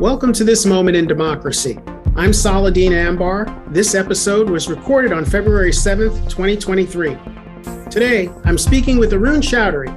[0.00, 1.78] Welcome to This Moment in Democracy.
[2.16, 3.46] I'm Saladin Ambar.
[3.68, 7.16] This episode was recorded on February 7th, 2023.
[7.90, 9.88] Today, I'm speaking with Arun Chaudhary.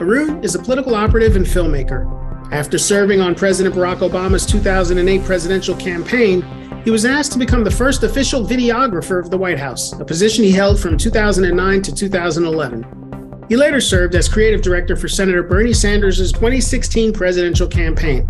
[0.00, 2.10] Arun is a political operative and filmmaker.
[2.50, 6.40] After serving on President Barack Obama's 2008 presidential campaign,
[6.82, 10.44] he was asked to become the first official videographer of the White House, a position
[10.44, 13.44] he held from 2009 to 2011.
[13.50, 18.26] He later served as creative director for Senator Bernie Sanders' 2016 presidential campaign.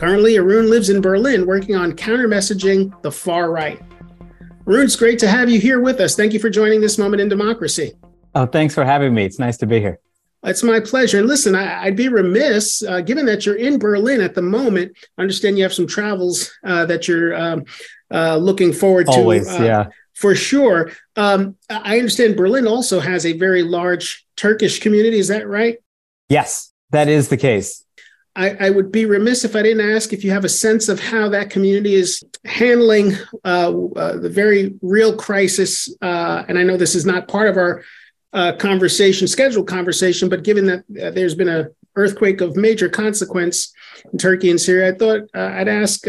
[0.00, 3.78] Currently, Arun lives in Berlin working on counter messaging the far right.
[4.66, 6.16] Arun, it's great to have you here with us.
[6.16, 7.92] Thank you for joining this moment in democracy.
[8.34, 9.26] Oh, thanks for having me.
[9.26, 9.98] It's nice to be here.
[10.42, 11.18] It's my pleasure.
[11.18, 14.96] And listen, I, would be remiss, uh, given that you're in Berlin at the moment.
[15.18, 17.66] I understand you have some travels uh, that you're um,
[18.10, 19.12] uh, looking forward to.
[19.12, 19.88] Always, uh, yeah.
[20.14, 20.92] For sure.
[21.16, 25.18] Um, I understand Berlin also has a very large Turkish community.
[25.18, 25.76] Is that right?
[26.30, 27.84] Yes, that is the case.
[28.36, 31.00] I, I, would be remiss if I didn't ask if you have a sense of
[31.00, 33.14] how that community is handling
[33.44, 35.92] uh, uh, the very real crisis.
[36.00, 37.82] Uh, and I know this is not part of our
[38.32, 43.72] uh, conversation, scheduled conversation, but given that uh, there's been an earthquake of major consequence
[44.12, 46.06] in Turkey and Syria, I thought uh, I'd ask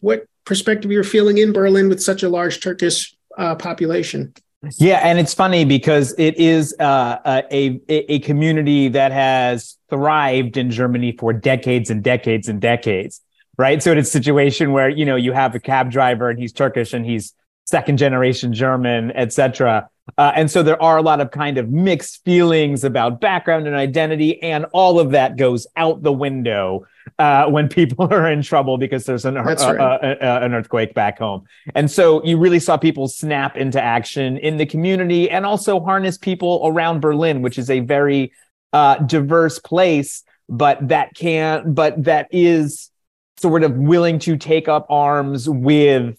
[0.00, 4.34] what perspective you're feeling in Berlin with such a large Turkish population.
[4.76, 7.16] Yeah, and it's funny because it is uh,
[7.50, 13.22] a, a, a community that has thrived in Germany for decades and decades and decades,
[13.56, 13.82] right?
[13.82, 16.92] So it's a situation where you know you have a cab driver and he's Turkish
[16.92, 17.32] and he's
[17.64, 19.88] second generation German, etc.
[20.18, 23.76] Uh, and so there are a lot of kind of mixed feelings about background and
[23.76, 26.84] identity, and all of that goes out the window
[27.18, 29.60] uh, when people are in trouble because there's an, uh, right.
[29.60, 31.44] Uh, uh, an earthquake back home.
[31.74, 36.18] And so you really saw people snap into action in the community and also harness
[36.18, 38.32] people around Berlin, which is a very
[38.72, 42.90] uh, diverse place, but that can, but that is
[43.38, 46.16] sort of willing to take up arms with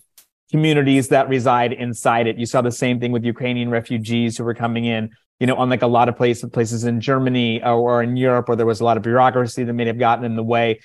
[0.52, 2.38] communities that reside inside it.
[2.38, 5.72] You saw the same thing with Ukrainian refugees who were coming in, you know, on
[5.72, 8.86] like a lot of places, places in Germany or in Europe where there was a
[8.86, 10.80] lot of bureaucracy that may have gotten in the way.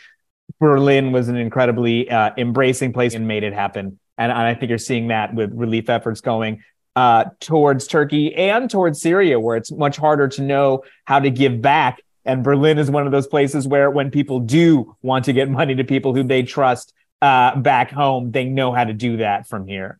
[0.58, 3.98] Berlin was an incredibly uh, embracing place and made it happen.
[4.16, 6.62] And, and, I think you're seeing that with relief efforts going
[6.94, 11.60] uh, towards Turkey and towards Syria, where it's much harder to know how to give
[11.60, 12.00] back.
[12.24, 15.74] And Berlin is one of those places where when people do want to get money
[15.74, 19.66] to people who they trust, uh, back home, they know how to do that from
[19.66, 19.98] here.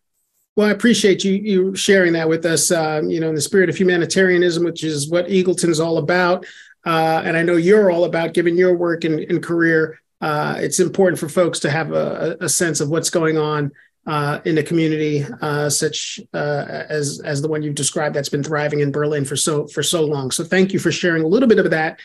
[0.57, 2.71] Well, I appreciate you you sharing that with us.
[2.71, 6.47] Uh, you know, in the spirit of humanitarianism, which is what Eagleton's all about,
[6.87, 10.01] uh, and I know you're all about, given your work and, and career.
[10.23, 13.71] Uh, it's important for folks to have a, a sense of what's going on
[14.07, 18.43] uh, in a community uh, such uh, as as the one you've described that's been
[18.43, 20.31] thriving in Berlin for so for so long.
[20.31, 22.01] So, thank you for sharing a little bit of that,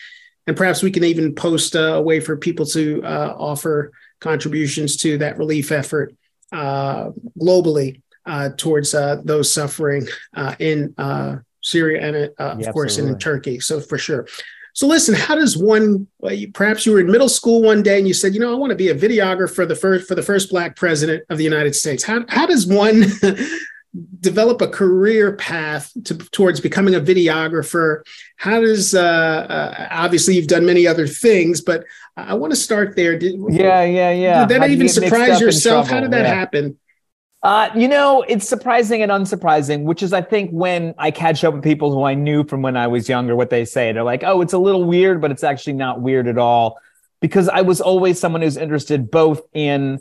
[0.46, 5.38] and perhaps we can even post a way for people to offer contributions to that
[5.38, 6.14] relief effort
[6.52, 10.06] globally uh, towards uh, those suffering
[10.36, 13.60] uh, in uh, Syria and, uh, yeah, of course, in Turkey.
[13.60, 14.26] So, for sure.
[14.74, 16.06] So, listen, how does one?
[16.18, 18.52] Well, you, perhaps you were in middle school one day and you said, "You know,
[18.52, 21.36] I want to be a videographer for the first for the first Black president of
[21.36, 23.04] the United States." How how does one
[24.20, 28.02] develop a career path to, towards becoming a videographer?
[28.36, 31.84] How does, uh, uh, obviously, you've done many other things, but
[32.16, 33.18] I want to start there.
[33.18, 34.46] Did, yeah, yeah, yeah.
[34.46, 35.88] Did that even surprise yourself?
[35.88, 36.34] How did that yeah.
[36.34, 36.78] happen?
[37.42, 41.54] Uh, you know, it's surprising and unsurprising, which is, I think, when I catch up
[41.54, 43.90] with people who I knew from when I was younger, what they say.
[43.90, 46.78] They're like, oh, it's a little weird, but it's actually not weird at all.
[47.20, 49.98] Because I was always someone who's interested both in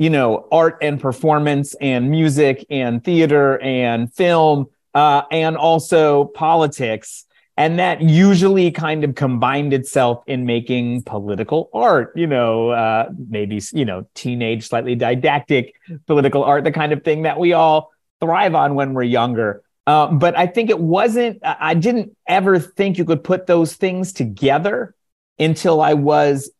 [0.00, 7.26] you know, art and performance and music and theater and film uh, and also politics.
[7.60, 13.60] And that usually kind of combined itself in making political art, you know, uh, maybe,
[13.74, 15.74] you know, teenage, slightly didactic
[16.06, 19.62] political art, the kind of thing that we all thrive on when we're younger.
[19.86, 24.14] Um, but I think it wasn't, I didn't ever think you could put those things
[24.14, 24.94] together
[25.38, 26.50] until I was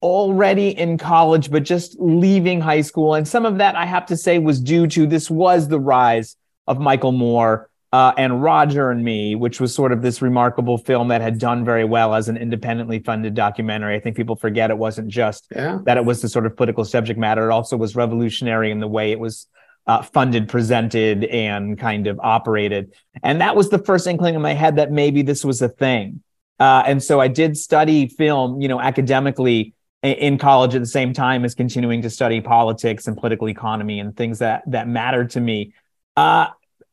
[0.00, 3.12] already in college, but just leaving high school.
[3.12, 6.34] And some of that, I have to say, was due to this was the rise
[6.66, 11.08] of Michael Moore uh, and Roger and Me, which was sort of this remarkable film
[11.08, 13.96] that had done very well as an independently funded documentary.
[13.96, 15.78] I think people forget it wasn't just yeah.
[15.84, 18.88] that it was the sort of political subject matter, it also was revolutionary in the
[18.88, 19.46] way it was.
[19.86, 22.92] Uh, funded, presented, and kind of operated.
[23.22, 26.22] And that was the first inkling in my head that maybe this was a thing.
[26.58, 31.12] Uh, and so I did study film, you know, academically in college at the same
[31.12, 35.40] time as continuing to study politics and political economy and things that that matter to
[35.40, 35.72] me.
[36.16, 36.48] Uh,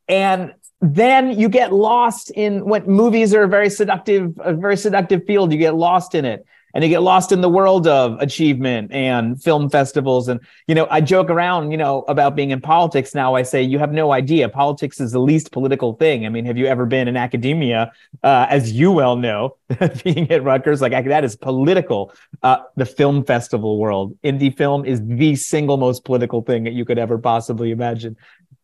[0.08, 0.54] and
[0.94, 5.52] then you get lost in what movies are a very seductive, a very seductive field.
[5.52, 6.46] You get lost in it.
[6.76, 10.28] And you get lost in the world of achievement and film festivals.
[10.28, 13.34] And, you know, I joke around, you know, about being in politics now.
[13.34, 14.50] I say, you have no idea.
[14.50, 16.26] Politics is the least political thing.
[16.26, 17.94] I mean, have you ever been in academia,
[18.24, 19.56] uh, as you well know,
[20.04, 20.82] being at Rutgers?
[20.82, 22.14] Like, that is political.
[22.44, 26.84] Uh, the film festival world, indie film is the single most political thing that you
[26.84, 28.18] could ever possibly imagine.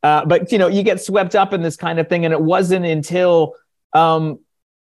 [0.04, 2.26] Uh, but, you know, you get swept up in this kind of thing.
[2.26, 3.54] And it wasn't until,
[3.94, 4.40] um,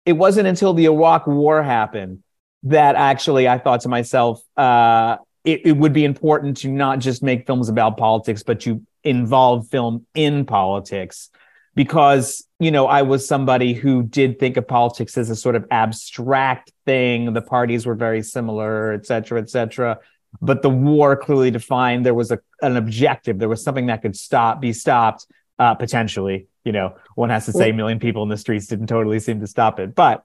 [0.07, 2.23] it wasn't until the Iraq war happened
[2.65, 7.23] that actually I thought to myself, uh, it, it, would be important to not just
[7.23, 11.31] make films about politics, but to involve film in politics.
[11.75, 15.65] Because, you know, I was somebody who did think of politics as a sort of
[15.71, 17.33] abstract thing.
[17.33, 19.99] The parties were very similar, et cetera, et cetera.
[20.43, 23.39] But the war clearly defined there was a, an objective.
[23.39, 25.27] There was something that could stop, be stopped,
[25.61, 28.89] uh, potentially you know, one has to say a million people in the streets didn't
[28.89, 30.23] totally seem to stop it, but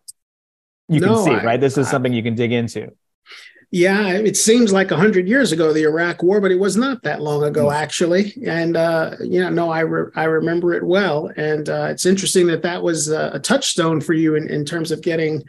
[0.87, 1.61] you no, can see, I, right?
[1.61, 2.91] This is I, something you can dig into.
[3.71, 7.01] Yeah, it seems like a hundred years ago, the Iraq War, but it was not
[7.01, 7.73] that long ago, mm.
[7.73, 8.31] actually.
[8.45, 12.61] And uh, yeah, no, I re- I remember it well, and uh, it's interesting that
[12.61, 15.43] that was a touchstone for you in, in terms of getting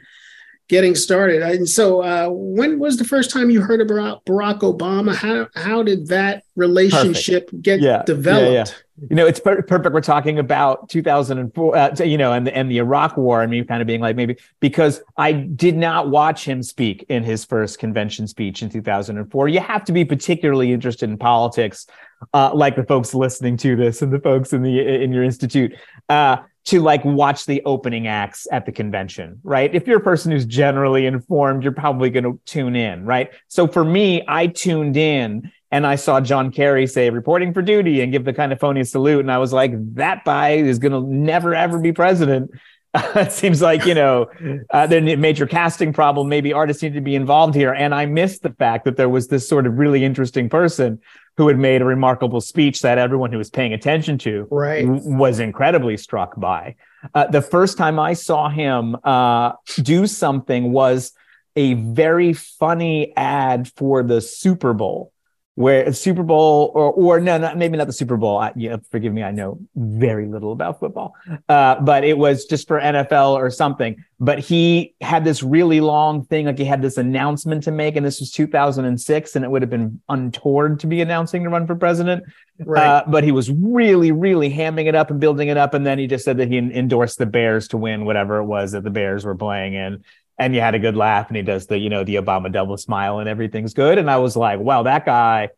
[0.68, 1.42] getting started.
[1.42, 5.14] And so, uh, when was the first time you heard about Barack Obama?
[5.14, 7.62] How how did that relationship Perfect.
[7.62, 8.04] get yeah.
[8.04, 8.46] developed?
[8.46, 8.83] Yeah, yeah.
[9.00, 9.92] You know, it's per- perfect.
[9.92, 13.64] We're talking about 2004, uh, you know, and the, and the Iraq War, and me
[13.64, 17.80] kind of being like maybe because I did not watch him speak in his first
[17.80, 19.48] convention speech in 2004.
[19.48, 21.88] You have to be particularly interested in politics,
[22.32, 25.74] uh, like the folks listening to this and the folks in the in your institute.
[26.08, 29.74] Uh, to like watch the opening acts at the convention, right?
[29.74, 33.30] If you're a person who's generally informed, you're probably going to tune in, right?
[33.48, 38.00] So for me, I tuned in and I saw John Kerry say reporting for duty
[38.00, 39.20] and give the kind of phony salute.
[39.20, 42.50] And I was like, that guy is going to never, ever be president.
[43.16, 44.26] it seems like, you know,
[44.70, 46.28] uh, there's a major casting problem.
[46.28, 47.72] Maybe artists need to be involved here.
[47.72, 51.00] And I missed the fact that there was this sort of really interesting person
[51.36, 54.86] who had made a remarkable speech that everyone who was paying attention to right.
[54.86, 56.76] w- was incredibly struck by.
[57.14, 59.52] Uh, the first time I saw him uh,
[59.82, 61.12] do something was
[61.56, 65.12] a very funny ad for the Super Bowl
[65.56, 68.38] where a Super Bowl or or no, not maybe not the Super Bowl.
[68.38, 71.14] I, you know, forgive me, I know very little about football,
[71.48, 74.04] uh, but it was just for NFL or something.
[74.18, 78.04] But he had this really long thing, like he had this announcement to make, and
[78.04, 81.76] this was 2006, and it would have been untoward to be announcing to run for
[81.76, 82.24] president.
[82.58, 82.84] Right.
[82.84, 85.98] Uh, but he was really, really hamming it up and building it up, and then
[85.98, 88.90] he just said that he endorsed the Bears to win whatever it was that the
[88.90, 90.04] Bears were playing in
[90.38, 92.76] and you had a good laugh and he does the you know the obama double
[92.76, 93.98] smile and everything's good.
[93.98, 95.50] And i was like wow that guy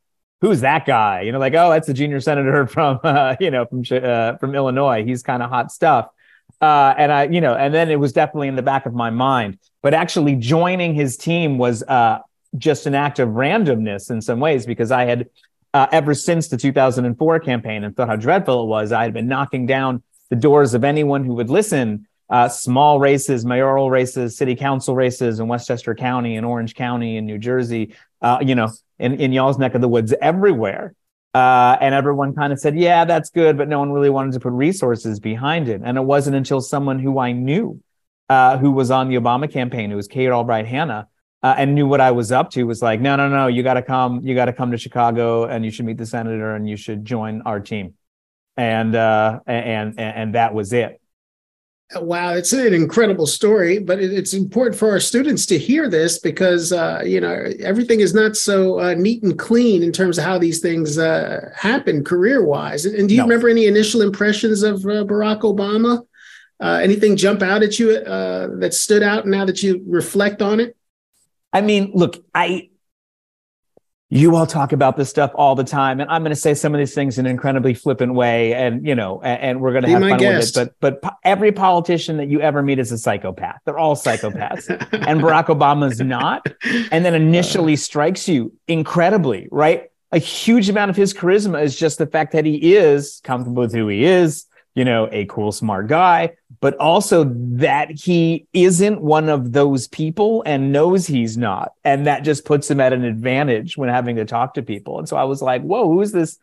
[0.43, 1.23] who's that guy?
[1.23, 4.55] You know like oh that's the junior senator from uh, you know from uh, from
[4.55, 5.05] illinois.
[5.05, 6.09] He's kind of hot stuff.
[6.61, 9.11] Uh, and i you know and then it was definitely in the back of my
[9.11, 9.59] mind.
[9.83, 12.19] But actually joining his team was uh,
[12.59, 15.29] just an act of randomness in some ways because i had
[15.75, 19.29] uh, ever since the 2004 campaign and thought how dreadful it was i had been
[19.29, 24.57] knocking down the doors of anyone who would listen uh, small races, mayoral races, city
[24.57, 28.69] council races in Westchester County and Orange County in New Jersey, uh, you know,
[28.99, 30.95] in, in y'all's neck of the woods everywhere.
[31.35, 34.41] Uh, and everyone kind of said, yeah, that's good, but no one really wanted to
[34.41, 35.83] put resources behind it.
[35.85, 37.81] And it wasn't until someone who I knew,
[38.31, 41.09] uh, who was on the Obama campaign, who was Kate Albright Hanna,
[41.43, 43.75] uh, and knew what I was up to, was like, no, no, no, you got
[43.75, 46.67] to come, you got to come to Chicago, and you should meet the senator, and
[46.67, 47.95] you should join our team.
[48.57, 51.01] And uh, and and, and that was it.
[51.95, 56.73] Wow, it's an incredible story, but it's important for our students to hear this because
[56.73, 60.37] uh, you know everything is not so uh, neat and clean in terms of how
[60.37, 62.87] these things uh, happen career-wise.
[62.87, 63.27] And do you no.
[63.27, 66.05] remember any initial impressions of uh, Barack Obama?
[66.59, 70.59] Uh, anything jump out at you uh, that stood out now that you reflect on
[70.59, 70.77] it?
[71.53, 72.71] I mean, look, I
[74.09, 76.75] you all talk about this stuff all the time and i'm going to say some
[76.75, 79.85] of these things in an incredibly flippant way and you know and, and we're going
[79.85, 80.57] to have fun guest.
[80.57, 83.61] with it but but every politician that you ever meet is a psychopath.
[83.65, 86.47] They're all psychopaths and barack obama's not
[86.93, 89.91] and then initially strikes you incredibly right?
[90.13, 93.75] A huge amount of his charisma is just the fact that he is comfortable with
[93.75, 94.47] who he is
[94.77, 100.43] you know, a cool, smart guy, but also that he isn't one of those people
[100.45, 101.73] and knows he's not.
[101.83, 104.99] And that just puts him at an advantage when having to talk to people.
[104.99, 106.39] And so I was like, whoa, who's this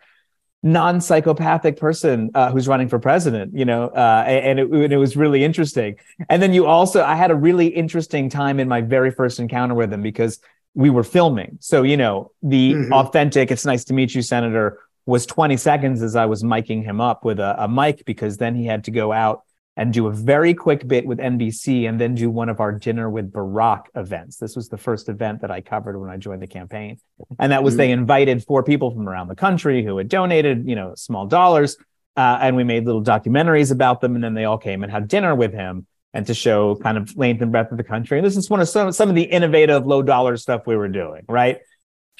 [0.63, 3.55] non psychopathic person uh, who's running for president?
[3.55, 5.97] You know, uh, and, it, and it was really interesting.
[6.27, 9.75] And then you also, I had a really interesting time in my very first encounter
[9.75, 10.39] with him because
[10.73, 11.59] we were filming.
[11.61, 12.93] So, you know, the mm-hmm.
[12.93, 17.01] authentic, it's nice to meet you, Senator was 20 seconds as I was miking him
[17.01, 19.43] up with a, a mic because then he had to go out
[19.75, 23.09] and do a very quick bit with NBC and then do one of our dinner
[23.09, 24.37] with Barack events.
[24.37, 26.99] This was the first event that I covered when I joined the campaign.
[27.39, 27.79] And that was mm-hmm.
[27.79, 31.75] they invited four people from around the country who had donated, you know, small dollars.
[32.15, 34.13] Uh, and we made little documentaries about them.
[34.13, 37.17] And then they all came and had dinner with him and to show kind of
[37.17, 38.19] length and breadth of the country.
[38.19, 40.87] And this is one of some, some of the innovative low dollar stuff we were
[40.87, 41.57] doing, right?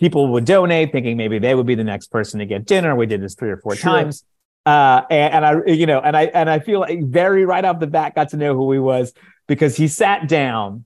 [0.04, 2.94] People would donate thinking maybe they would be the next person to get dinner.
[2.94, 3.90] We did this three or four sure.
[3.90, 4.26] times.
[4.66, 7.80] Uh, and, and, I, you know, and I, and I feel like very right off
[7.80, 9.14] the bat got to know who he was
[9.48, 10.84] because he sat down,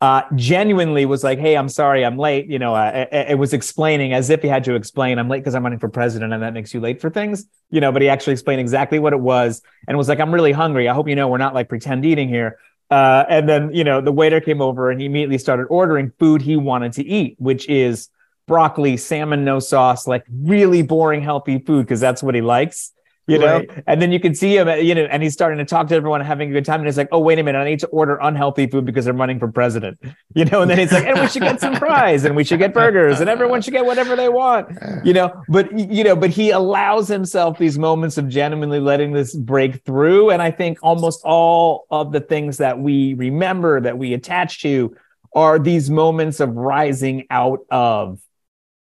[0.00, 2.46] uh, genuinely was like, Hey, I'm sorry, I'm late.
[2.46, 5.40] You know, uh, it, it was explaining as if he had to explain, I'm late
[5.40, 8.02] because I'm running for president and that makes you late for things, you know, but
[8.02, 10.88] he actually explained exactly what it was and was like, I'm really hungry.
[10.88, 12.60] I hope you know, we're not like pretend eating here.
[12.88, 16.40] Uh, and then, you know, the waiter came over and he immediately started ordering food
[16.40, 18.10] he wanted to eat, which is
[18.50, 22.92] broccoli, salmon, no sauce, like really boring, healthy food because that's what he likes
[23.30, 23.58] you know?
[23.58, 23.70] Right.
[23.86, 26.20] and then you can see him you know and he's starting to talk to everyone
[26.20, 28.18] having a good time and he's like oh wait a minute i need to order
[28.20, 29.98] unhealthy food because i'm running for president
[30.34, 30.62] you know?
[30.62, 33.20] And then he's like and we should get some fries and we should get burgers
[33.20, 35.42] and everyone should get whatever they want you know?
[35.48, 40.30] But you know but he allows himself these moments of genuinely letting this break through
[40.30, 44.96] and i think almost all of the things that we remember that we attach to
[45.34, 48.20] are these moments of rising out of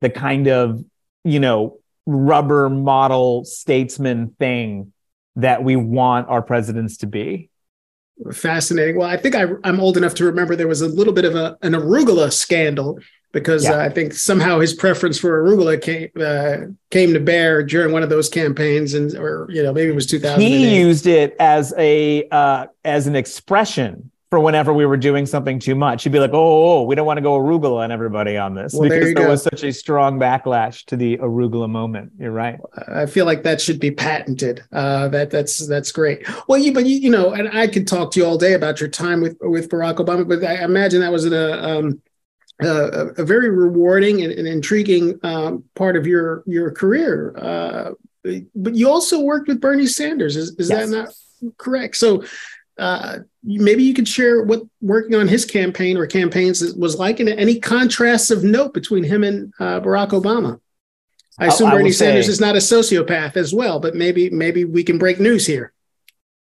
[0.01, 0.83] the kind of
[1.23, 4.93] you know rubber model statesman thing
[5.35, 7.49] that we want our presidents to be.
[8.33, 8.97] Fascinating.
[8.97, 11.35] Well, I think I, am old enough to remember there was a little bit of
[11.35, 12.99] a, an arugula scandal
[13.31, 13.73] because yeah.
[13.73, 18.03] uh, I think somehow his preference for arugula came uh, came to bear during one
[18.03, 20.41] of those campaigns, and or you know maybe it was 2000.
[20.41, 25.57] He used it as a uh, as an expression for whenever we were doing something
[25.57, 26.03] too much.
[26.03, 28.53] He'd be like, oh, oh, oh we don't want to go arugula on everybody on
[28.53, 32.11] this well, because there, there was such a strong backlash to the arugula moment.
[32.19, 32.59] You're right.
[32.87, 34.63] I feel like that should be patented.
[34.71, 36.27] Uh, that that's that's great.
[36.47, 38.79] Well, you but you, you know, and I could talk to you all day about
[38.79, 42.01] your time with with Barack Obama, but I imagine that was a um,
[42.61, 47.35] a, a, very rewarding and, and intriguing um, part of your your career.
[47.37, 47.91] Uh,
[48.53, 50.35] but you also worked with Bernie Sanders.
[50.35, 50.89] Is, is yes.
[50.89, 51.95] that not correct?
[51.95, 52.23] So
[52.79, 57.29] uh, maybe you could share what working on his campaign or campaigns was like, and
[57.29, 60.59] any contrasts of note between him and uh, Barack Obama.
[61.39, 64.29] I assume I, I Bernie Sanders say, is not a sociopath as well, but maybe
[64.29, 65.73] maybe we can break news here.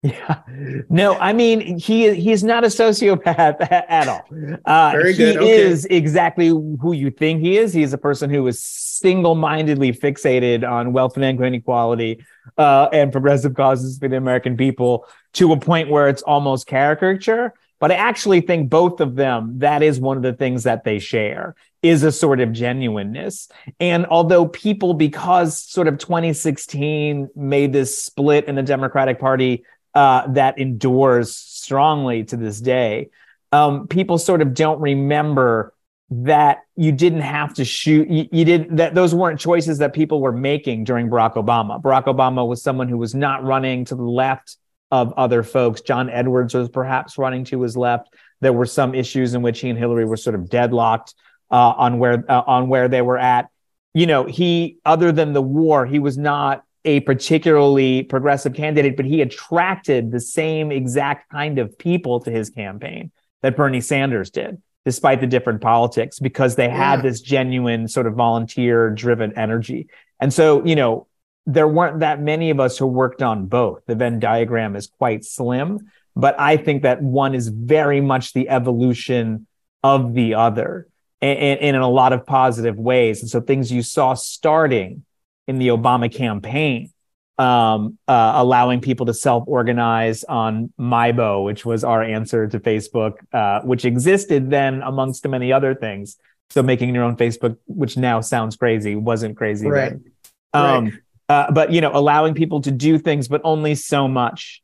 [0.03, 0.43] Yeah,
[0.89, 4.23] no, I mean he he's not a sociopath at all.
[4.63, 5.35] Uh, Very good.
[5.35, 5.61] He okay.
[5.61, 7.73] is exactly who you think he is.
[7.73, 12.23] He is a person who is single-mindedly fixated on wealth and income inequality
[12.57, 17.53] uh, and progressive causes for the American people to a point where it's almost caricature.
[17.79, 20.99] But I actually think both of them, that is one of the things that they
[20.99, 23.49] share is a sort of genuineness.
[23.79, 29.63] And although people, because sort of 2016 made this split in the Democratic Party
[29.97, 33.09] uh, that endures strongly to this day,
[33.51, 35.73] um, people sort of don't remember
[36.11, 40.21] that you didn't have to shoot you, you did that those weren't choices that people
[40.21, 41.81] were making during Barack Obama.
[41.81, 44.57] Barack Obama was someone who was not running to the left
[44.91, 45.81] of other folks.
[45.81, 48.13] John Edwards was perhaps running to his left.
[48.39, 51.15] There were some issues in which he and Hillary were sort of deadlocked
[51.49, 53.49] uh, on where uh, on where they were at.
[53.95, 59.05] You know, he other than the war, he was not a particularly progressive candidate, but
[59.05, 64.61] he attracted the same exact kind of people to his campaign that Bernie Sanders did,
[64.85, 67.01] despite the different politics, because they had yeah.
[67.01, 69.89] this genuine sort of volunteer driven energy.
[70.21, 71.07] And so, you know,
[71.45, 73.85] there weren't that many of us who worked on both.
[73.85, 78.47] The Venn diagram is quite slim, but I think that one is very much the
[78.47, 79.45] evolution
[79.83, 80.87] of the other
[81.21, 83.21] and, and, and in a lot of positive ways.
[83.21, 85.03] And so things you saw starting
[85.47, 86.91] in the Obama campaign,
[87.37, 93.61] um, uh, allowing people to self-organize on MyBo, which was our answer to Facebook, uh,
[93.61, 96.17] which existed then amongst many other things.
[96.49, 99.89] So making your own Facebook, which now sounds crazy, wasn't crazy right.
[99.89, 100.13] then.
[100.53, 100.93] Um, right
[101.29, 104.61] uh, but you know, allowing people to do things, but only so much.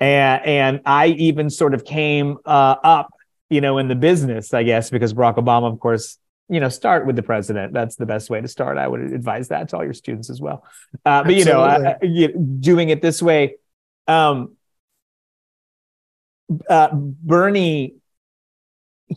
[0.00, 3.10] And and I even sort of came uh, up,
[3.48, 6.18] you know, in the business, I guess, because Barack Obama, of course,
[6.50, 7.72] you know, start with the president.
[7.72, 8.76] That's the best way to start.
[8.76, 10.64] I would advise that to all your students as well.
[11.06, 13.56] Uh, but you know, uh, you, doing it this way,
[14.08, 14.56] um,
[16.68, 17.94] uh, Bernie,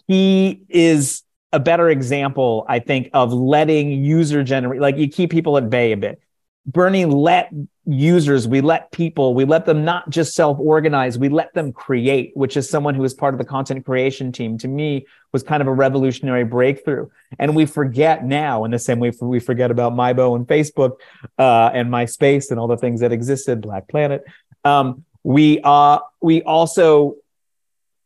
[0.08, 5.58] he is a better example, I think, of letting user generate, like you keep people
[5.58, 6.22] at bay a bit.
[6.66, 7.52] Bernie let
[7.86, 12.32] users, we let people, we let them not just self organize, we let them create,
[12.36, 15.62] which is someone who was part of the content creation team, to me was kind
[15.62, 17.10] of a revolutionary breakthrough.
[17.38, 20.98] And we forget now, in the same way we forget about MyBo and Facebook
[21.38, 24.24] uh, and MySpace and all the things that existed, Black Planet.
[24.64, 27.16] Um, we uh we also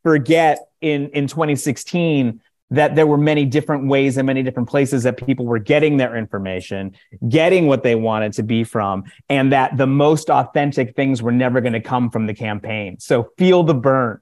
[0.04, 5.26] forget in in 2016 that there were many different ways and many different places that
[5.26, 6.96] people were getting their information,
[7.30, 11.62] getting what they wanted to be from, and that the most authentic things were never
[11.62, 13.00] going to come from the campaign.
[13.00, 14.20] So, Feel the Bern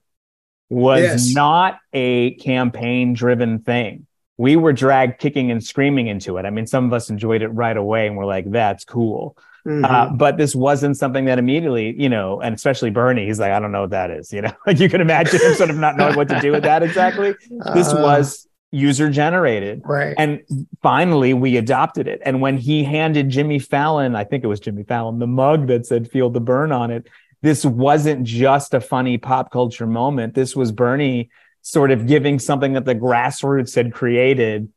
[0.70, 1.34] was yes.
[1.34, 4.08] not a campaign driven thing.
[4.38, 6.46] We were dragged kicking and screaming into it.
[6.46, 9.38] I mean, some of us enjoyed it right away and we're like, that's cool.
[9.66, 9.86] Mm-hmm.
[9.86, 13.60] Uh, but this wasn't something that immediately, you know, and especially Bernie, he's like, I
[13.60, 14.32] don't know what that is.
[14.36, 16.64] You know, like you can imagine him sort of not knowing what to do with
[16.64, 17.36] that exactly.
[17.74, 19.82] This uh, was user generated.
[19.86, 20.14] Right.
[20.18, 20.42] And
[20.82, 22.22] finally, we adopted it.
[22.26, 25.86] And when he handed Jimmy Fallon, I think it was Jimmy Fallon, the mug that
[25.86, 27.08] said Feel the Bern on it,
[27.42, 30.34] this wasn't just a funny pop culture moment.
[30.34, 31.30] This was Bernie
[31.62, 34.68] sort of giving something that the grassroots had created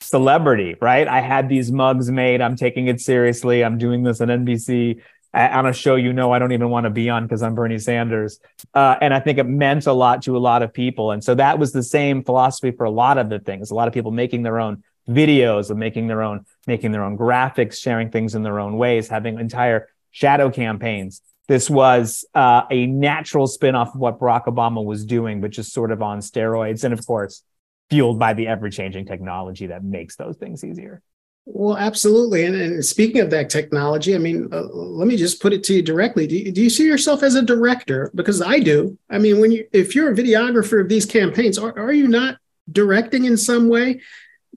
[0.00, 1.06] celebrity, right?
[1.06, 2.40] I had these mugs made.
[2.40, 3.64] I'm taking it seriously.
[3.64, 5.00] I'm doing this on NBC
[5.34, 7.78] on a show you know I don't even want to be on because I'm Bernie
[7.78, 8.40] Sanders.
[8.74, 11.10] Uh, and I think it meant a lot to a lot of people.
[11.10, 13.70] And so that was the same philosophy for a lot of the things.
[13.70, 17.16] A lot of people making their own videos of making their own making their own
[17.16, 21.22] graphics, sharing things in their own ways, having entire shadow campaigns.
[21.46, 25.72] This was uh, a natural spin off of what Barack Obama was doing, but just
[25.72, 26.84] sort of on steroids.
[26.84, 27.42] And of course,
[27.90, 31.02] fueled by the ever changing technology that makes those things easier.
[31.50, 32.44] Well, absolutely.
[32.44, 35.74] And, and speaking of that technology, I mean, uh, let me just put it to
[35.74, 36.26] you directly.
[36.26, 38.10] Do you, do you see yourself as a director?
[38.14, 38.98] Because I do.
[39.08, 42.36] I mean, when you, if you're a videographer of these campaigns, are, are you not
[42.70, 44.02] directing in some way?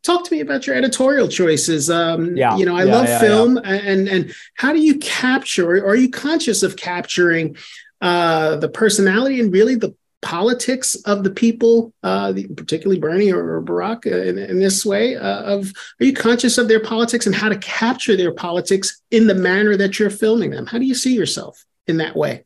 [0.04, 1.90] Talk to me about your editorial choices.
[1.90, 3.72] Um, yeah, you know, I yeah, love yeah, film, yeah.
[3.72, 5.78] and and how do you capture?
[5.78, 7.56] Or are you conscious of capturing
[8.02, 14.06] uh, the personality and really the politics of the people, uh, particularly Bernie or, Barack,
[14.06, 15.16] uh, in, in, this way?
[15.16, 19.28] Uh, of are you conscious of their politics and how to capture their politics in
[19.28, 20.66] the manner that you're filming them?
[20.66, 22.46] How do you see yourself in that way?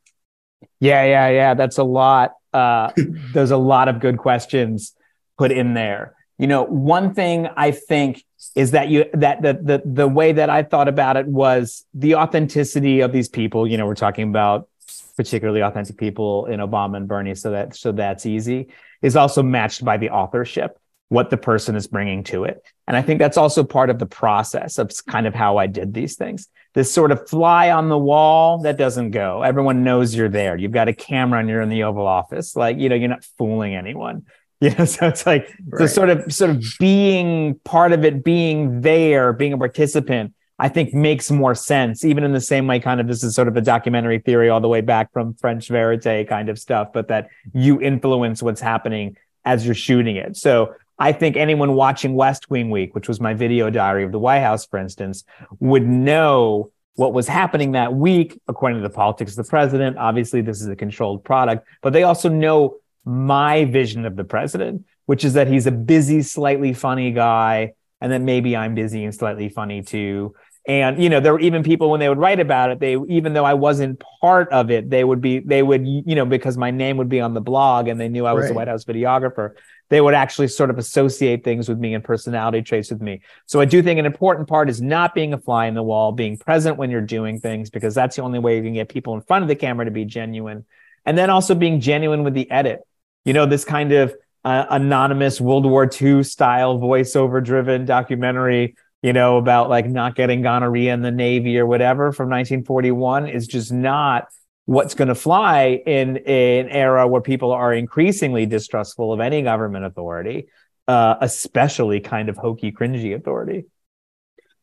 [0.79, 1.53] Yeah, yeah, yeah.
[1.53, 2.33] That's a lot.
[2.53, 2.91] Uh,
[3.33, 4.93] there's a lot of good questions
[5.37, 6.15] put in there.
[6.37, 8.23] You know, one thing I think
[8.55, 12.15] is that you that the the the way that I thought about it was the
[12.15, 13.67] authenticity of these people.
[13.67, 14.67] You know, we're talking about
[15.15, 18.67] particularly authentic people in Obama and Bernie, so that so that's easy,
[19.01, 20.77] is also matched by the authorship,
[21.09, 22.63] what the person is bringing to it.
[22.87, 25.93] And I think that's also part of the process of kind of how I did
[25.93, 26.47] these things.
[26.73, 29.41] This sort of fly on the wall that doesn't go.
[29.41, 30.57] Everyone knows you're there.
[30.57, 32.55] You've got a camera and you're in the Oval Office.
[32.55, 34.25] Like, you know, you're not fooling anyone.
[34.61, 35.81] You know, so it's like right.
[35.81, 40.69] so sort of sort of being part of it, being there, being a participant I
[40.69, 43.57] think makes more sense, even in the same way, kind of this is sort of
[43.57, 47.29] a documentary theory all the way back from French verite kind of stuff, but that
[47.53, 50.37] you influence what's happening as you're shooting it.
[50.37, 54.19] So I think anyone watching West Wing Week, which was my video diary of the
[54.19, 55.25] White House, for instance,
[55.59, 59.97] would know what was happening that week, according to the politics of the president.
[59.97, 64.85] Obviously, this is a controlled product, but they also know my vision of the president,
[65.05, 69.15] which is that he's a busy, slightly funny guy and then maybe I'm busy and
[69.15, 70.35] slightly funny too.
[70.67, 73.33] And you know, there were even people when they would write about it, they even
[73.33, 76.71] though I wasn't part of it, they would be they would you know because my
[76.71, 78.47] name would be on the blog and they knew I was right.
[78.49, 79.51] the White House videographer,
[79.89, 83.21] they would actually sort of associate things with me and personality traits with me.
[83.45, 86.11] So I do think an important part is not being a fly in the wall,
[86.11, 89.13] being present when you're doing things because that's the only way you can get people
[89.13, 90.65] in front of the camera to be genuine.
[91.05, 92.79] And then also being genuine with the edit.
[93.25, 98.75] You know, this kind of uh, anonymous World War II style voiceover driven documentary
[99.05, 103.45] you know, about like not getting gonorrhea in the Navy or whatever from 1941 is
[103.45, 104.29] just not
[104.65, 109.43] what's going to fly in, in an era where people are increasingly distrustful of any
[109.43, 110.47] government authority,
[110.87, 113.65] uh, especially kind of hokey, cringy authority.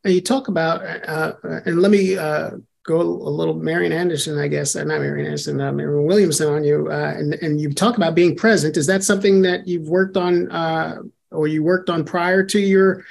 [0.05, 2.51] You talk about, uh, and let me uh,
[2.85, 6.65] go a little Marian Anderson, I guess, uh, not Marian Anderson, uh, Marianne Williamson on
[6.65, 8.77] you, uh, and, and you talk about being present.
[8.77, 10.97] Is that something that you've worked on uh,
[11.31, 13.05] or you worked on prior to your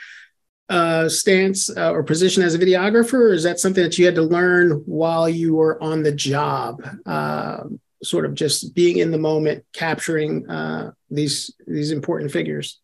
[0.71, 4.23] uh, stance uh, or position as a videographer, is that something that you had to
[4.23, 6.81] learn while you were on the job?
[7.05, 7.63] Uh,
[8.03, 12.79] sort of just being in the moment, capturing uh, these these important figures.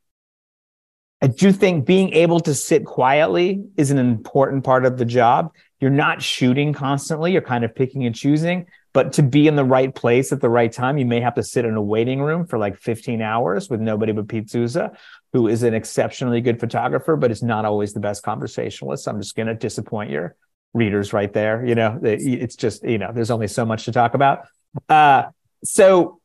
[1.22, 5.52] I do think being able to sit quietly is an important part of the job.
[5.80, 8.68] You're not shooting constantly; you're kind of picking and choosing.
[8.94, 11.44] But to be in the right place at the right time, you may have to
[11.44, 14.92] sit in a waiting room for like 15 hours with nobody but Pete Souza,
[15.34, 19.08] who is an exceptionally good photographer, but is not always the best conversationalist.
[19.08, 20.36] I'm just going to disappoint your
[20.74, 21.66] readers right there.
[21.66, 24.48] You know, it's just, you know, there's only so much to talk about.
[24.88, 25.24] Uh,
[25.64, 26.20] so,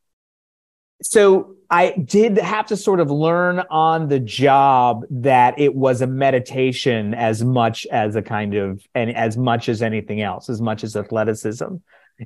[1.02, 6.06] so I did have to sort of learn on the job that it was a
[6.06, 10.84] meditation as much as a kind of, and as much as anything else, as much
[10.84, 11.76] as athleticism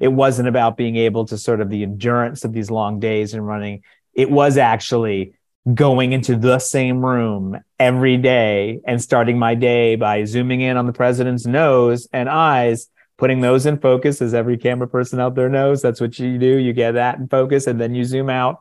[0.00, 3.46] It wasn't about being able to sort of the endurance of these long days and
[3.46, 3.82] running.
[4.14, 5.34] It was actually
[5.74, 10.86] going into the same room every day and starting my day by zooming in on
[10.86, 15.48] the president's nose and eyes, putting those in focus, as every camera person out there
[15.48, 15.82] knows.
[15.82, 16.56] That's what you do.
[16.58, 18.60] You get that in focus, and then you zoom out,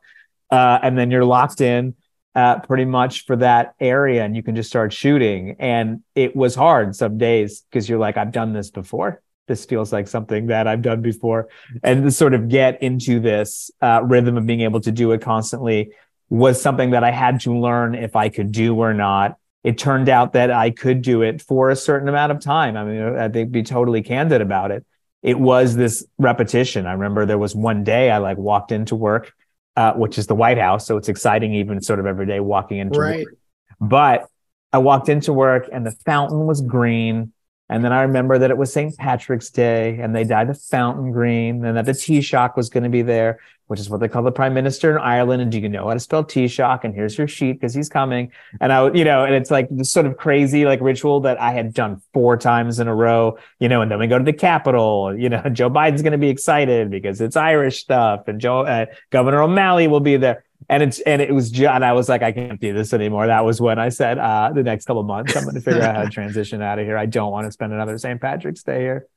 [0.49, 1.93] uh, and then you're locked in
[2.33, 5.57] uh, pretty much for that area, and you can just start shooting.
[5.59, 9.21] And it was hard some days because you're like, I've done this before.
[9.47, 11.49] This feels like something that I've done before,
[11.83, 15.21] and to sort of get into this uh, rhythm of being able to do it
[15.21, 15.91] constantly
[16.29, 19.37] was something that I had to learn if I could do or not.
[19.63, 22.77] It turned out that I could do it for a certain amount of time.
[22.77, 24.85] I mean, I think be totally candid about it.
[25.23, 26.85] It was this repetition.
[26.85, 29.33] I remember there was one day I like walked into work,
[29.75, 32.77] uh, which is the White House, so it's exciting even sort of every day walking
[32.77, 33.25] into right.
[33.25, 33.35] work.
[33.81, 34.27] But
[34.71, 37.33] I walked into work and the fountain was green.
[37.67, 38.95] And then I remember that it was St.
[38.97, 42.89] Patrick's Day and they dyed the fountain green and that the Taoiseach was going to
[42.89, 45.41] be there which is what they call the prime minister in Ireland.
[45.41, 46.83] And do you know how to spell Taoiseach?
[46.83, 48.31] And here's your sheet because he's coming.
[48.61, 51.51] And I, you know, and it's like this sort of crazy like ritual that I
[51.51, 54.33] had done four times in a row, you know, and then we go to the
[54.33, 58.61] Capitol, you know, Joe Biden's going to be excited because it's Irish stuff and Joe,
[58.61, 60.43] uh, Governor O'Malley will be there.
[60.67, 63.27] And it's, and it was and I was like, I can't do this anymore.
[63.27, 65.95] That was when I said, uh, the next couple months, I'm going to figure out
[65.95, 66.97] how to transition out of here.
[66.97, 68.19] I don't want to spend another St.
[68.19, 69.07] Patrick's Day here.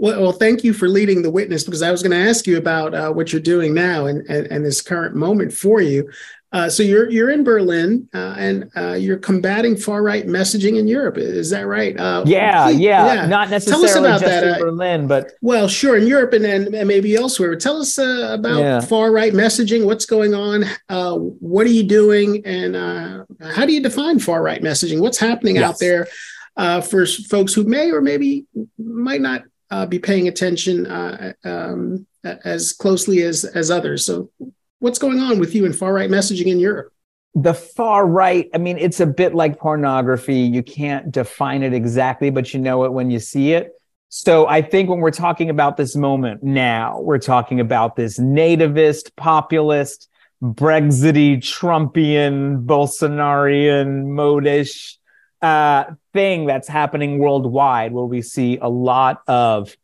[0.00, 2.56] Well, well, thank you for leading the witness because I was going to ask you
[2.56, 6.10] about uh, what you're doing now and, and, and this current moment for you.
[6.52, 10.88] Uh, so you're you're in Berlin uh, and uh, you're combating far right messaging in
[10.88, 11.16] Europe.
[11.18, 11.96] Is that right?
[11.96, 14.42] Uh, yeah, yeah, yeah, Not necessarily Tell us about that.
[14.42, 17.54] in uh, Berlin, but well, sure, in Europe and and, maybe elsewhere.
[17.54, 18.80] Tell us about yeah.
[18.80, 19.84] far right messaging.
[19.84, 20.64] What's going on?
[21.38, 22.44] what are you doing?
[22.44, 22.74] And
[23.54, 25.00] how do you define far right messaging?
[25.00, 25.64] What's happening yes.
[25.64, 26.08] out there
[26.82, 32.72] for folks who may or maybe might not uh, be paying attention uh, um, as
[32.72, 34.04] closely as as others.
[34.04, 34.30] So,
[34.78, 36.92] what's going on with you in far right messaging in Europe?
[37.34, 40.40] The far right, I mean, it's a bit like pornography.
[40.40, 43.72] You can't define it exactly, but you know it when you see it.
[44.08, 49.14] So I think when we're talking about this moment now, we're talking about this nativist,
[49.14, 50.08] populist,
[50.42, 54.96] Brexity, Trumpian, Bolsonarian, modish
[55.42, 59.74] uh, thing that's happening worldwide where we see a lot of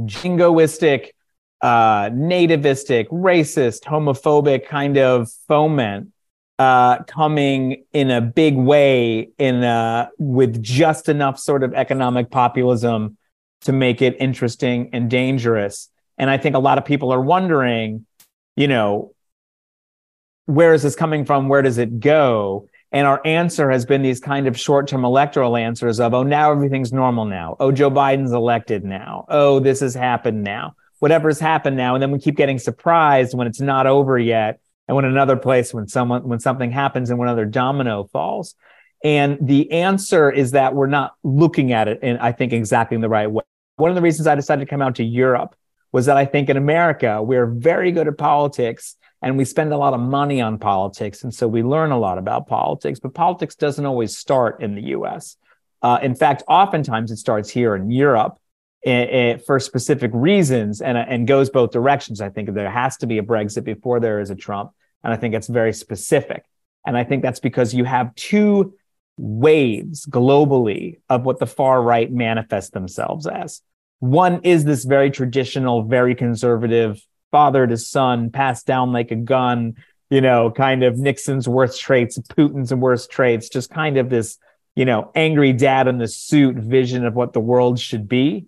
[0.00, 1.10] jingoistic,
[1.62, 6.12] uh, nativistic, racist, homophobic kind of foment
[6.58, 13.16] uh, coming in a big way in uh, with just enough sort of economic populism
[13.62, 15.88] to make it interesting and dangerous.
[16.16, 18.06] And I think a lot of people are wondering,
[18.56, 19.12] you know,
[20.46, 21.48] where is this coming from?
[21.48, 22.68] Where does it go?
[22.90, 26.50] And our answer has been these kind of short term electoral answers of, oh, now
[26.50, 27.56] everything's normal now.
[27.60, 29.26] Oh, Joe Biden's elected now.
[29.28, 30.74] Oh, this has happened now.
[31.00, 31.94] Whatever's happened now.
[31.94, 34.60] And then we keep getting surprised when it's not over yet.
[34.86, 38.54] And when another place, when someone, when something happens and when another domino falls.
[39.04, 43.02] And the answer is that we're not looking at it in, I think, exactly in
[43.02, 43.44] the right way.
[43.76, 45.54] One of the reasons I decided to come out to Europe
[45.92, 49.76] was that I think in America, we're very good at politics and we spend a
[49.76, 51.24] lot of money on politics.
[51.24, 54.82] And so we learn a lot about politics, but politics doesn't always start in the
[54.96, 55.36] US.
[55.82, 58.38] Uh, in fact, oftentimes it starts here in Europe
[58.82, 62.20] it, eh, it, eh, for specific reasons and, and goes both directions.
[62.20, 64.70] I think there has to be a Brexit before there is a Trump.
[65.02, 66.44] And I think it's very specific.
[66.86, 68.74] And I think that's because you have two
[69.16, 73.62] waves globally of what the far right manifest themselves as.
[73.98, 79.74] One is this very traditional, very conservative father to son, passed down like a gun,
[80.10, 84.38] you know, kind of Nixon's worst traits, Putin's worst traits, just kind of this,
[84.74, 88.46] you know, angry dad in the suit vision of what the world should be.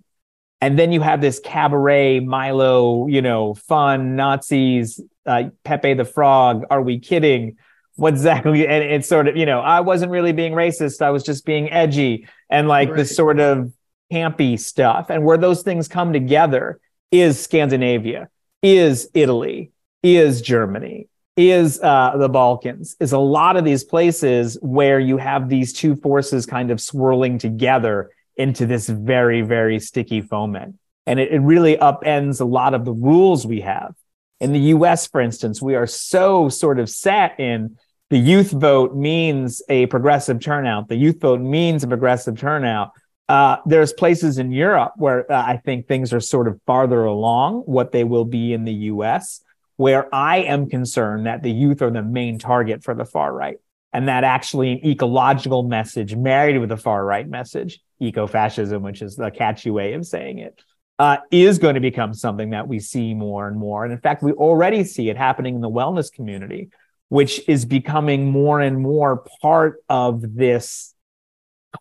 [0.62, 6.64] And then you have this cabaret, Milo, you know, fun Nazis, uh, Pepe the Frog.
[6.70, 7.56] Are we kidding?
[7.96, 8.66] What exactly?
[8.66, 11.02] And it's sort of, you know, I wasn't really being racist.
[11.02, 12.96] I was just being edgy and like right.
[12.98, 13.72] this sort of
[14.12, 15.10] campy stuff.
[15.10, 16.78] And where those things come together
[17.10, 18.28] is Scandinavia
[18.62, 25.00] is Italy, is Germany, is uh, the Balkans, is a lot of these places where
[25.00, 30.76] you have these two forces kind of swirling together into this very, very sticky foment.
[31.06, 33.94] And it, it really upends a lot of the rules we have.
[34.40, 37.76] In the US, for instance, we are so sort of set in
[38.10, 40.88] the youth vote means a progressive turnout.
[40.88, 42.90] The youth vote means a progressive turnout.
[43.30, 47.60] Uh, there's places in Europe where uh, I think things are sort of farther along
[47.60, 49.40] what they will be in the US,
[49.76, 53.58] where I am concerned that the youth are the main target for the far right.
[53.92, 59.00] And that actually an ecological message married with a far right message, eco fascism, which
[59.00, 60.60] is the catchy way of saying it,
[60.98, 63.84] uh, is going to become something that we see more and more.
[63.84, 66.70] And in fact, we already see it happening in the wellness community,
[67.10, 70.96] which is becoming more and more part of this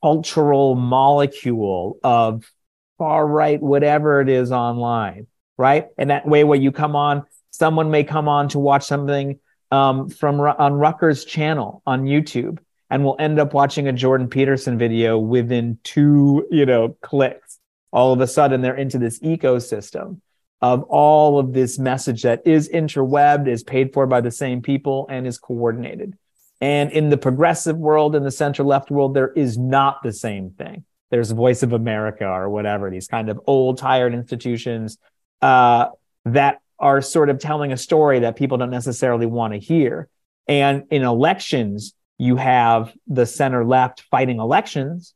[0.02, 2.50] cultural molecule of
[2.98, 5.88] far right, whatever it is online, right?
[5.98, 9.40] And that way, where you come on, someone may come on to watch something
[9.72, 14.78] um, from on Rucker's channel on YouTube, and will end up watching a Jordan Peterson
[14.78, 17.60] video within two, you know, clicks
[17.92, 20.22] all of a sudden they're into this ecosystem
[20.62, 25.08] of all of this message that is interwebbed, is paid for by the same people,
[25.10, 26.18] and is coordinated.
[26.62, 30.52] And in the progressive world, in the center left world, there is not the same
[30.52, 30.84] thing.
[31.10, 34.98] There's Voice of America or whatever, these kind of old, tired institutions
[35.42, 35.88] uh,
[36.26, 40.08] that are sort of telling a story that people don't necessarily want to hear.
[40.48, 45.14] And in elections, you have the center left fighting elections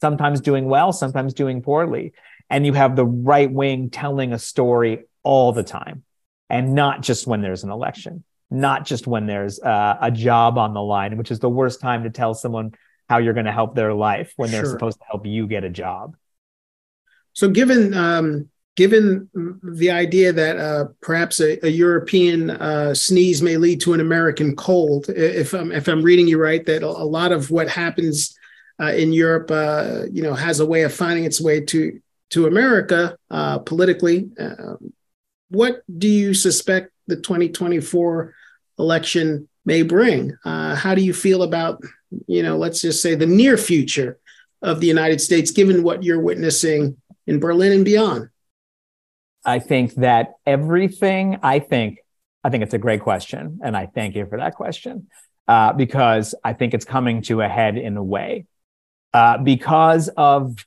[0.00, 2.12] sometimes doing well, sometimes doing poorly.
[2.50, 6.04] And you have the right wing telling a story all the time
[6.48, 10.74] and not just when there's an election, not just when there's uh, a job on
[10.74, 12.72] the line, which is the worst time to tell someone
[13.08, 14.72] how you're going to help their life when they're sure.
[14.72, 16.16] supposed to help you get a job.
[17.32, 19.28] So, given um, given
[19.62, 24.54] the idea that uh, perhaps a, a European uh, sneeze may lead to an American
[24.54, 28.36] cold, if I'm if I'm reading you right, that a lot of what happens
[28.80, 32.46] uh, in Europe, uh, you know, has a way of finding its way to to
[32.46, 34.28] America uh, politically.
[34.38, 34.92] Um,
[35.48, 38.34] what do you suspect the 2024
[38.78, 40.36] election may bring?
[40.44, 41.82] Uh, how do you feel about,
[42.26, 44.18] you know, let's just say the near future
[44.62, 48.28] of the United States, given what you're witnessing in Berlin and beyond?
[49.44, 51.38] I think that everything.
[51.42, 51.98] I think.
[52.42, 55.08] I think it's a great question, and I thank you for that question.
[55.48, 58.46] Uh, because I think it's coming to a head in a way
[59.14, 60.66] uh, because of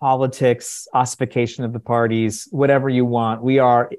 [0.00, 3.90] politics, ossification of the parties, whatever you want, we are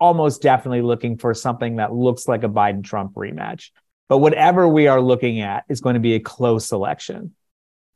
[0.00, 3.70] almost definitely looking for something that looks like a Biden Trump rematch.
[4.08, 7.34] But whatever we are looking at is going to be a close election.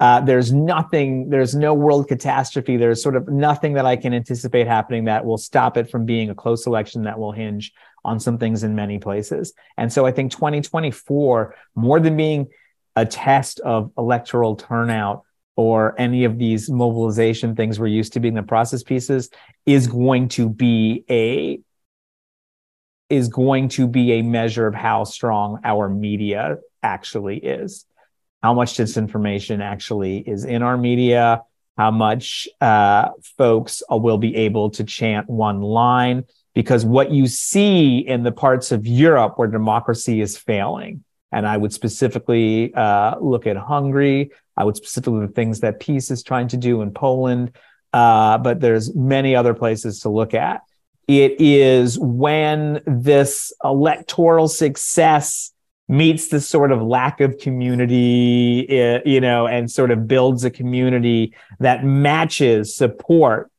[0.01, 2.77] Uh, there's nothing, there's no world catastrophe.
[2.77, 6.29] There's sort of nothing that I can anticipate happening that will stop it from being
[6.29, 7.73] a close election that will hinge
[8.05, 9.53] on some things in many places.
[9.79, 12.49] And so I think 2024, more than being
[12.97, 15.23] a test of electoral turnout
[15.55, 19.31] or any of these mobilization things we're used to being the process pieces
[19.67, 21.61] is going to be a
[23.13, 27.85] is going to be a measure of how strong our media actually is
[28.43, 31.43] how much disinformation actually is in our media
[31.79, 37.99] how much uh, folks will be able to chant one line because what you see
[37.99, 43.47] in the parts of europe where democracy is failing and I would specifically uh, look
[43.47, 44.31] at Hungary.
[44.55, 47.57] I would specifically the things that PiS is trying to do in Poland.
[47.93, 50.63] Uh, but there's many other places to look at.
[51.09, 55.53] It is when this electoral success
[55.89, 58.67] meets this sort of lack of community,
[59.05, 63.51] you know, and sort of builds a community that matches support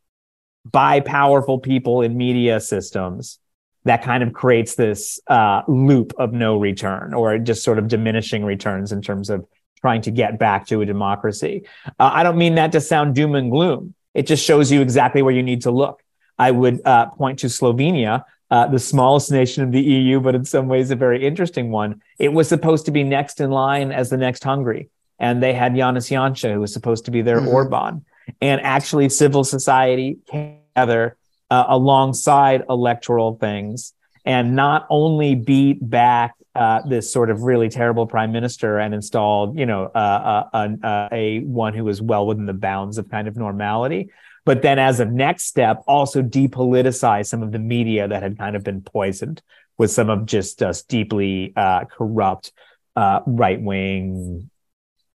[0.69, 3.39] by powerful people in media systems
[3.85, 8.45] that kind of creates this uh, loop of no return or just sort of diminishing
[8.45, 9.45] returns in terms of
[9.81, 11.63] trying to get back to a democracy.
[11.99, 13.93] Uh, I don't mean that to sound doom and gloom.
[14.13, 16.02] It just shows you exactly where you need to look.
[16.37, 20.45] I would uh, point to Slovenia, uh, the smallest nation of the EU, but in
[20.45, 22.01] some ways a very interesting one.
[22.19, 24.89] It was supposed to be next in line as the next Hungary.
[25.19, 27.49] And they had Janez Janša, who was supposed to be their mm-hmm.
[27.49, 28.05] Orban.
[28.41, 31.17] And actually, civil society came together
[31.49, 33.93] uh, alongside electoral things
[34.25, 39.57] and not only beat back uh, this sort of really terrible prime minister and installed,
[39.57, 43.27] you know, uh, uh, uh, a one who was well within the bounds of kind
[43.27, 44.09] of normality,
[44.45, 48.55] but then as a next step, also depoliticize some of the media that had kind
[48.55, 49.41] of been poisoned
[49.77, 52.51] with some of just just deeply uh, corrupt
[52.95, 54.49] right wing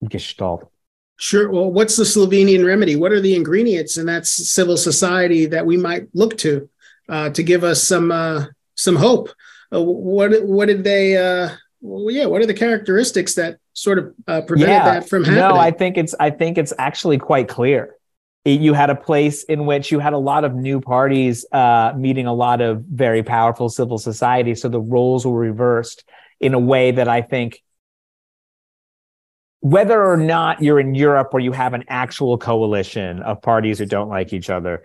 [0.07, 0.71] gestalt.
[1.17, 1.49] Sure.
[1.49, 2.95] Well, what's the Slovenian remedy?
[2.95, 6.69] What are the ingredients in that civil society that we might look to
[7.07, 9.29] uh, to give us some uh, some hope?
[9.73, 11.15] Uh, what what did they?
[11.15, 12.25] Uh, well, yeah.
[12.25, 15.39] What are the characteristics that sort of uh, prevented yeah, that from happening?
[15.39, 17.95] No, I think it's I think it's actually quite clear.
[18.45, 22.27] You had a place in which you had a lot of new parties uh, meeting
[22.27, 26.03] a lot of very powerful civil society, so the roles were reversed
[26.39, 27.63] in a way that I think
[29.61, 33.87] whether or not you're in Europe where you have an actual coalition of parties who
[33.87, 34.83] don't like each other,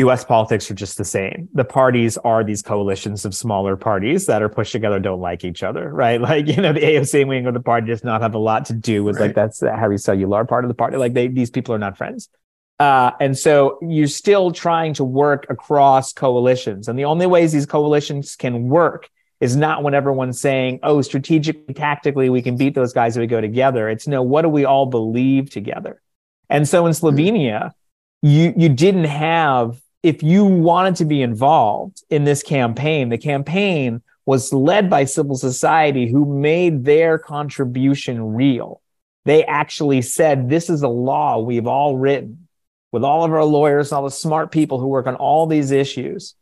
[0.00, 1.48] US politics are just the same.
[1.54, 5.62] The parties are these coalitions of smaller parties that are pushed together, don't like each
[5.62, 6.20] other, right?
[6.28, 8.72] Like, you know, the AOC wing of the party does not have a lot to
[8.72, 9.26] do with right.
[9.26, 10.96] like that's the Harry Cellular part of the party.
[10.96, 12.28] Like they, these people are not friends.
[12.78, 16.88] Uh, and so you're still trying to work across coalitions.
[16.88, 19.08] And the only ways these coalitions can work
[19.40, 23.26] is not when everyone's saying, oh, strategically, tactically, we can beat those guys if we
[23.26, 23.88] go together.
[23.88, 26.00] It's no, what do we all believe together?
[26.48, 27.72] And so in Slovenia,
[28.22, 34.02] you, you didn't have, if you wanted to be involved in this campaign, the campaign
[34.24, 38.80] was led by civil society who made their contribution real.
[39.24, 42.47] They actually said, this is a law we've all written
[42.92, 46.34] with all of our lawyers all the smart people who work on all these issues.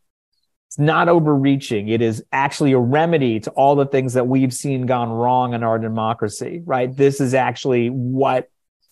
[0.67, 1.87] It's not overreaching.
[1.87, 5.63] It is actually a remedy to all the things that we've seen gone wrong in
[5.63, 6.93] our democracy, right?
[6.93, 8.49] This is actually what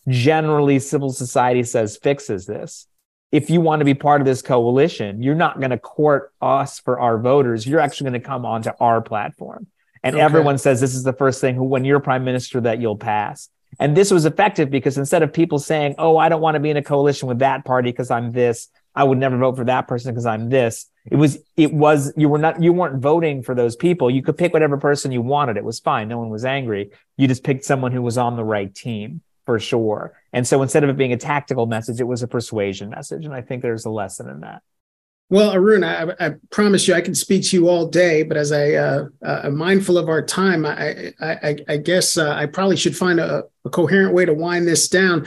[0.08, 2.88] generally civil society says fixes this.
[3.32, 6.80] If you want to be part of this coalition, you're not going to court us
[6.80, 7.68] for our voters.
[7.68, 9.68] You're actually going to come onto our platform.
[10.02, 10.24] And okay.
[10.24, 13.50] everyone says this is the first thing when you're prime minister that you'll pass.
[13.80, 16.70] And this was effective because instead of people saying, oh, I don't want to be
[16.70, 19.88] in a coalition with that party because I'm this, I would never vote for that
[19.88, 20.90] person because I'm this.
[21.06, 24.10] It was, it was, you were not, you weren't voting for those people.
[24.10, 25.58] You could pick whatever person you wanted.
[25.58, 26.08] It was fine.
[26.08, 26.92] No one was angry.
[27.18, 30.14] You just picked someone who was on the right team for sure.
[30.34, 33.26] And so instead of it being a tactical message, it was a persuasion message.
[33.26, 34.64] And I think there's a lesson in that.
[35.30, 38.52] Well, Arun, I, I, promise you I can speak to you all day, but as
[38.52, 42.96] I uh, uh, mindful of our time, I, I, I guess uh, I probably should
[42.96, 45.26] find a, a, coherent way to wind this down.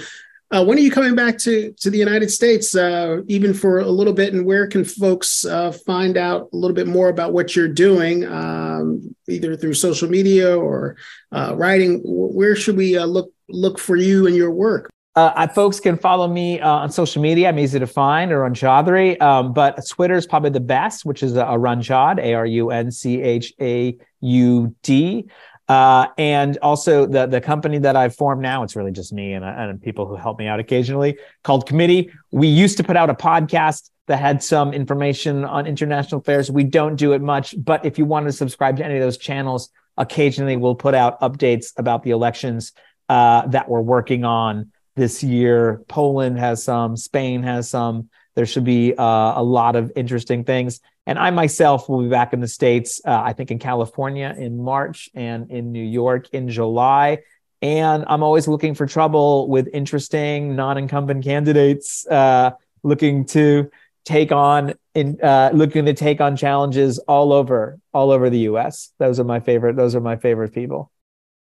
[0.50, 3.90] Uh, when are you coming back to to the United States, uh, even for a
[3.90, 4.32] little bit?
[4.32, 8.24] And where can folks uh, find out a little bit more about what you're doing,
[8.24, 10.96] um, either through social media or
[11.32, 12.00] writing?
[12.04, 14.90] Where should we look look for you and your work?
[15.18, 17.48] Uh, folks can follow me uh, on social media.
[17.48, 21.24] I'm easy to find or on Chaudhary, um, but Twitter is probably the best, which
[21.24, 25.28] is a Run A R U N C H A U D.
[25.68, 29.44] Uh, and also the the company that I've formed now, it's really just me and,
[29.44, 32.10] and people who help me out occasionally, called Committee.
[32.30, 36.50] We used to put out a podcast that had some information on international affairs.
[36.50, 39.18] We don't do it much, but if you want to subscribe to any of those
[39.18, 42.72] channels, occasionally we'll put out updates about the elections
[43.10, 45.82] uh, that we're working on this year.
[45.88, 48.08] Poland has some, Spain has some.
[48.34, 50.80] There should be uh, a lot of interesting things.
[51.08, 54.62] And I myself will be back in the States, uh, I think in California in
[54.62, 57.20] March and in New York in July.
[57.62, 62.50] And I'm always looking for trouble with interesting non incumbent candidates uh,
[62.82, 63.70] looking to
[64.04, 68.92] take on in uh, looking to take on challenges all over all over the US.
[68.98, 69.76] Those are my favorite.
[69.76, 70.92] Those are my favorite people.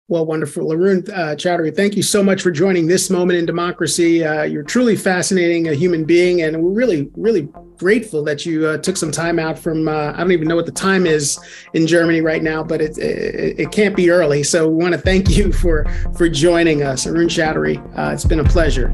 [0.08, 0.72] Well, wonderful.
[0.72, 4.24] Arun uh, Chaudhary, thank you so much for joining this moment in democracy.
[4.24, 8.78] Uh, you're truly fascinating, a human being, and we're really, really grateful that you uh,
[8.78, 11.39] took some time out from, uh, I don't even know what the time is
[11.74, 14.44] in Germany right now, but it, it, it can't be early.
[14.44, 17.08] So we want to thank you for, for joining us.
[17.08, 18.94] Arun Chaudhary, uh, it's been a pleasure.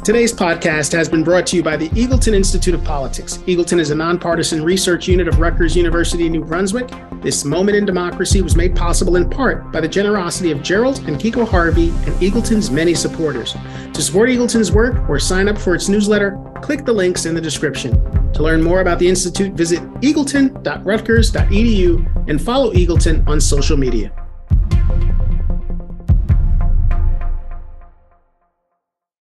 [0.00, 3.36] Today's podcast has been brought to you by the Eagleton Institute of Politics.
[3.46, 6.90] Eagleton is a nonpartisan research unit of Rutgers University, New Brunswick.
[7.20, 11.20] This moment in democracy was made possible in part by the generosity of Gerald and
[11.20, 13.54] Kiko Harvey and Eagleton's many supporters.
[13.92, 17.40] To support Eagleton's work or sign up for its newsletter, click the links in the
[17.40, 17.92] description.
[18.32, 24.10] To learn more about the Institute, visit eagleton.rutgers.edu and follow Eagleton on social media.